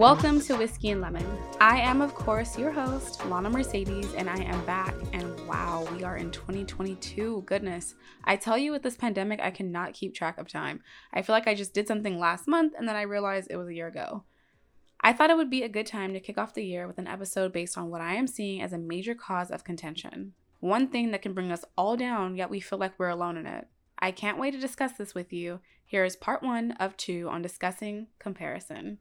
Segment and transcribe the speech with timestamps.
[0.00, 1.26] Welcome to Whiskey and Lemon.
[1.60, 4.94] I am, of course, your host, Lana Mercedes, and I am back.
[5.12, 7.42] And wow, we are in 2022.
[7.44, 7.96] Goodness.
[8.24, 10.80] I tell you, with this pandemic, I cannot keep track of time.
[11.12, 13.68] I feel like I just did something last month and then I realized it was
[13.68, 14.24] a year ago.
[15.02, 17.06] I thought it would be a good time to kick off the year with an
[17.06, 20.32] episode based on what I am seeing as a major cause of contention.
[20.60, 23.46] One thing that can bring us all down, yet we feel like we're alone in
[23.46, 23.66] it.
[23.98, 25.60] I can't wait to discuss this with you.
[25.84, 28.96] Here is part one of two on discussing comparison.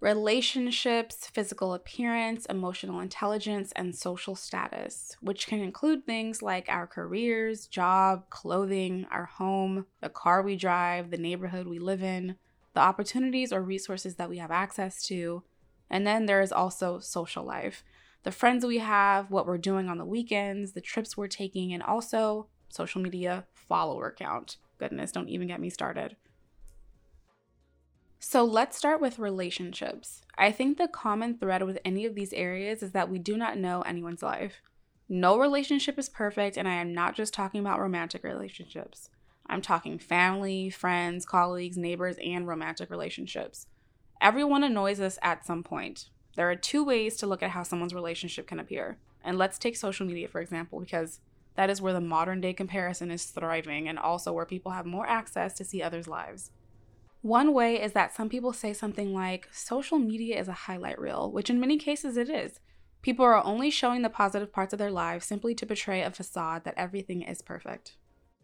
[0.00, 7.66] Relationships, physical appearance, emotional intelligence, and social status, which can include things like our careers,
[7.66, 12.36] job, clothing, our home, the car we drive, the neighborhood we live in,
[12.74, 15.42] the opportunities or resources that we have access to.
[15.88, 17.82] And then there is also social life
[18.22, 21.80] the friends we have, what we're doing on the weekends, the trips we're taking, and
[21.80, 24.56] also social media follower count.
[24.78, 26.16] Goodness, don't even get me started.
[28.18, 30.22] So let's start with relationships.
[30.38, 33.58] I think the common thread with any of these areas is that we do not
[33.58, 34.62] know anyone's life.
[35.08, 39.10] No relationship is perfect, and I am not just talking about romantic relationships.
[39.48, 43.66] I'm talking family, friends, colleagues, neighbors, and romantic relationships.
[44.20, 46.08] Everyone annoys us at some point.
[46.34, 48.98] There are two ways to look at how someone's relationship can appear.
[49.22, 51.20] And let's take social media, for example, because
[51.54, 55.06] that is where the modern day comparison is thriving and also where people have more
[55.06, 56.50] access to see others' lives.
[57.26, 61.32] One way is that some people say something like, social media is a highlight reel,
[61.32, 62.60] which in many cases it is.
[63.02, 66.62] People are only showing the positive parts of their lives simply to portray a facade
[66.62, 67.96] that everything is perfect.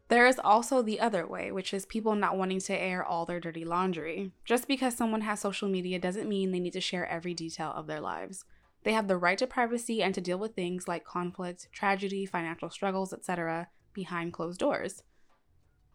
[0.09, 3.39] There is also the other way, which is people not wanting to air all their
[3.39, 4.33] dirty laundry.
[4.45, 7.87] Just because someone has social media doesn't mean they need to share every detail of
[7.87, 8.45] their lives.
[8.83, 12.69] They have the right to privacy and to deal with things like conflict, tragedy, financial
[12.69, 15.05] struggles, etc., behind closed doors.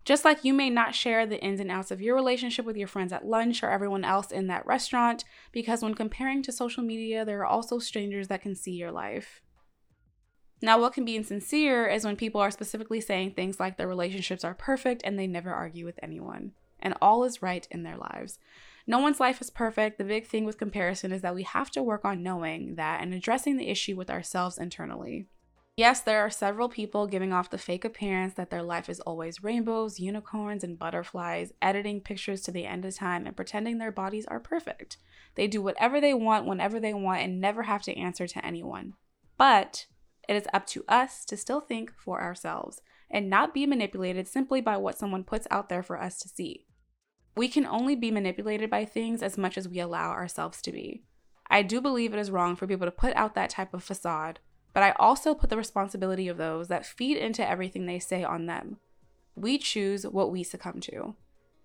[0.08, 2.88] Just like you may not share the ins and outs of your relationship with your
[2.88, 7.26] friends at lunch or everyone else in that restaurant, because when comparing to social media,
[7.26, 9.42] there are also strangers that can see your life.
[10.62, 14.46] Now, what can be insincere is when people are specifically saying things like their relationships
[14.46, 18.40] are perfect and they never argue with anyone, and all is right in their lives.
[18.88, 19.98] No one's life is perfect.
[19.98, 23.14] The big thing with comparison is that we have to work on knowing that and
[23.14, 25.28] addressing the issue with ourselves internally.
[25.78, 29.44] Yes, there are several people giving off the fake appearance that their life is always
[29.44, 34.26] rainbows, unicorns, and butterflies, editing pictures to the end of time and pretending their bodies
[34.26, 34.98] are perfect.
[35.36, 38.96] They do whatever they want whenever they want and never have to answer to anyone.
[39.38, 39.86] But
[40.28, 44.62] it is up to us to still think for ourselves and not be manipulated simply
[44.62, 46.66] by what someone puts out there for us to see.
[47.36, 51.04] We can only be manipulated by things as much as we allow ourselves to be.
[51.52, 54.40] I do believe it is wrong for people to put out that type of facade
[54.78, 58.46] but I also put the responsibility of those that feed into everything they say on
[58.46, 58.78] them.
[59.36, 61.16] We choose what we succumb to.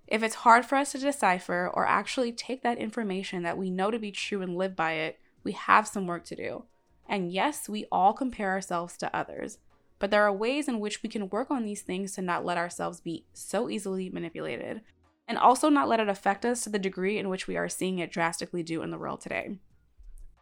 [0.06, 3.90] If it's hard for us to decipher or actually take that information that we know
[3.90, 6.64] to be true and live by it, we have some work to do.
[7.06, 9.58] And yes, we all compare ourselves to others,
[9.98, 12.56] but there are ways in which we can work on these things to not let
[12.56, 14.80] ourselves be so easily manipulated,
[15.28, 17.98] and also not let it affect us to the degree in which we are seeing
[17.98, 19.58] it drastically do in the world today.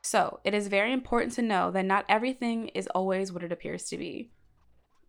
[0.02, 3.84] So, it is very important to know that not everything is always what it appears
[3.84, 4.30] to be.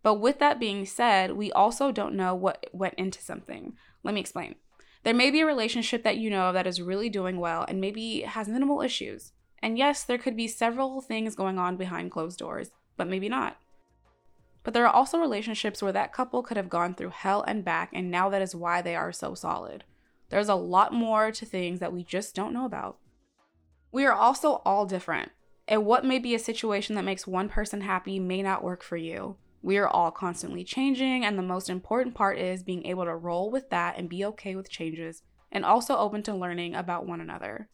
[0.02, 3.74] But with that being said, we also don't know what went into something.
[4.02, 4.56] Let me explain.
[5.04, 7.80] There may be a relationship that you know of that is really doing well and
[7.80, 9.32] maybe has minimal issues.
[9.60, 13.56] And yes, there could be several things going on behind closed doors, but maybe not.
[14.64, 17.90] But there are also relationships where that couple could have gone through hell and back,
[17.92, 19.84] and now that is why they are so solid.
[20.28, 22.98] There's a lot more to things that we just don't know about.
[23.92, 25.32] We are also all different,
[25.68, 28.96] and what may be a situation that makes one person happy may not work for
[28.96, 29.36] you.
[29.60, 33.50] We are all constantly changing, and the most important part is being able to roll
[33.50, 35.22] with that and be okay with changes,
[35.52, 37.68] and also open to learning about one another.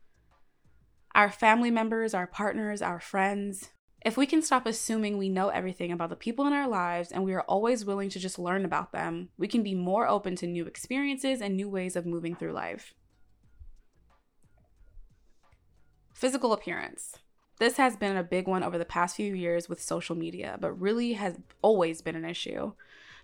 [1.14, 3.70] Our family members, our partners, our friends,
[4.04, 7.24] if we can stop assuming we know everything about the people in our lives and
[7.24, 10.46] we are always willing to just learn about them, we can be more open to
[10.46, 12.94] new experiences and new ways of moving through life.
[16.18, 17.14] Physical appearance.
[17.60, 20.72] This has been a big one over the past few years with social media, but
[20.72, 22.72] really has always been an issue.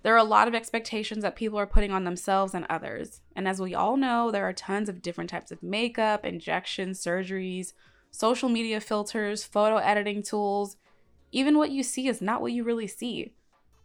[0.04, 3.20] There are a lot of expectations that people are putting on themselves and others.
[3.34, 7.72] And as we all know, there are tons of different types of makeup, injections, surgeries,
[8.12, 10.76] social media filters, photo editing tools.
[11.32, 13.34] Even what you see is not what you really see.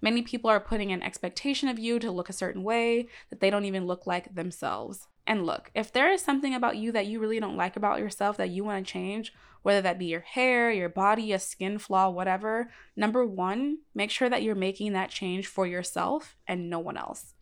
[0.04, 3.50] Many people are putting an expectation of you to look a certain way that they
[3.50, 5.08] don't even look like themselves.
[5.30, 8.36] And look, if there is something about you that you really don't like about yourself
[8.38, 9.32] that you want to change,
[9.62, 14.28] whether that be your hair, your body, a skin flaw, whatever, number one, make sure
[14.28, 17.36] that you're making that change for yourself and no one else.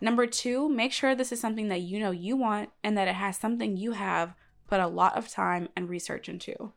[0.00, 3.14] Number two, make sure this is something that you know you want and that it
[3.14, 4.34] has something you have
[4.68, 6.72] put a lot of time and research into.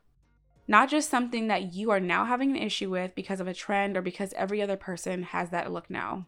[0.68, 3.96] Not just something that you are now having an issue with because of a trend
[3.96, 6.26] or because every other person has that look now.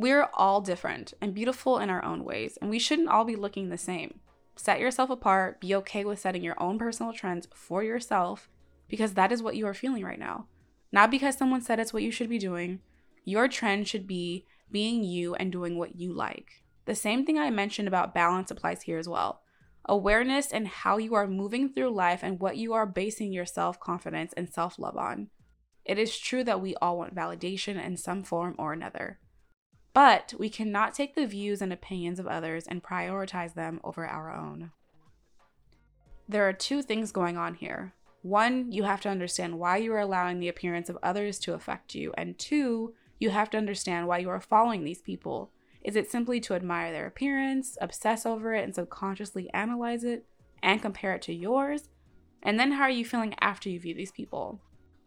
[0.00, 3.68] We're all different and beautiful in our own ways, and we shouldn't all be looking
[3.68, 4.20] the same.
[4.56, 8.48] Set yourself apart, be okay with setting your own personal trends for yourself
[8.88, 10.46] because that is what you are feeling right now.
[10.90, 12.80] Not because someone said it's what you should be doing.
[13.26, 16.62] Your trend should be being you and doing what you like.
[16.86, 19.42] The same thing I mentioned about balance applies here as well.
[19.84, 23.78] Awareness and how you are moving through life and what you are basing your self
[23.78, 25.28] confidence and self love on.
[25.84, 29.18] It is true that we all want validation in some form or another.
[29.92, 34.32] But we cannot take the views and opinions of others and prioritize them over our
[34.32, 34.70] own.
[36.28, 37.92] There are two things going on here.
[38.22, 41.94] One, you have to understand why you are allowing the appearance of others to affect
[41.94, 42.12] you.
[42.16, 45.50] And two, you have to understand why you are following these people.
[45.82, 50.26] Is it simply to admire their appearance, obsess over it, and subconsciously analyze it
[50.62, 51.88] and compare it to yours?
[52.42, 54.60] And then how are you feeling after you view these people?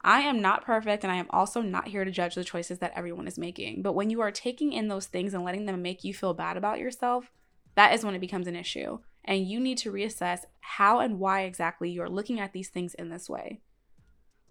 [0.03, 2.91] I am not perfect and I am also not here to judge the choices that
[2.95, 3.81] everyone is making.
[3.81, 6.57] But when you are taking in those things and letting them make you feel bad
[6.57, 7.31] about yourself,
[7.75, 8.99] that is when it becomes an issue.
[9.23, 13.09] And you need to reassess how and why exactly you're looking at these things in
[13.09, 13.61] this way.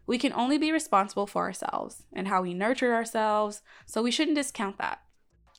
[0.06, 4.36] We can only be responsible for ourselves and how we nurture ourselves, so we shouldn't
[4.36, 5.02] discount that.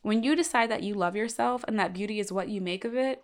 [0.01, 2.95] When you decide that you love yourself and that beauty is what you make of
[2.95, 3.23] it,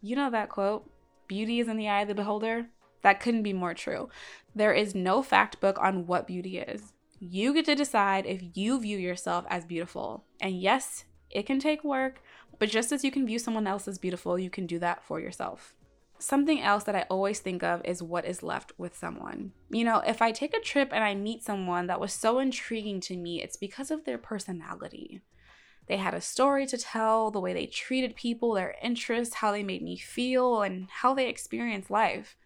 [0.00, 0.88] you know that quote
[1.26, 2.66] beauty is in the eye of the beholder?
[3.02, 4.08] That couldn't be more true.
[4.54, 6.92] There is no fact book on what beauty is.
[7.18, 10.24] You get to decide if you view yourself as beautiful.
[10.40, 12.22] And yes, it can take work,
[12.58, 15.20] but just as you can view someone else as beautiful, you can do that for
[15.20, 15.74] yourself.
[16.18, 19.52] Something else that I always think of is what is left with someone.
[19.70, 23.00] You know, if I take a trip and I meet someone that was so intriguing
[23.02, 25.22] to me, it's because of their personality.
[25.88, 29.62] They had a story to tell, the way they treated people, their interests, how they
[29.62, 32.36] made me feel, and how they experienced life.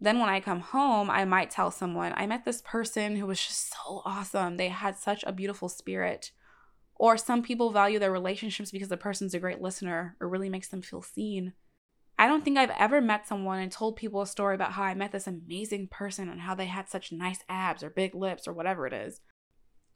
[0.00, 3.40] Then when I come home, I might tell someone, I met this person who was
[3.40, 4.56] just so awesome.
[4.56, 6.30] They had such a beautiful spirit.
[6.96, 10.68] Or some people value their relationships because the person's a great listener or really makes
[10.68, 11.54] them feel seen.
[12.18, 14.94] I don't think I've ever met someone and told people a story about how I
[14.94, 18.52] met this amazing person and how they had such nice abs or big lips or
[18.52, 19.20] whatever it is.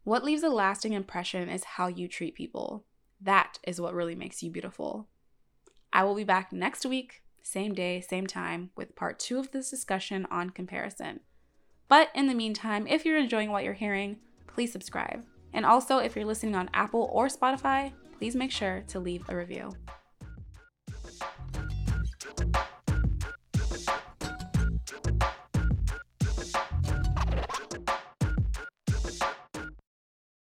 [0.03, 2.85] What leaves a lasting impression is how you treat people.
[3.21, 5.09] That is what really makes you beautiful.
[5.93, 9.71] I will be back next week same day, same time, with part two of this
[9.71, 11.21] discussion on comparison.
[11.89, 15.25] But in the meantime, if you're enjoying what you're hearing, please subscribe.
[15.53, 19.37] And also, if you're listening on Apple or Spotify, please make sure to leave a
[19.37, 19.73] review.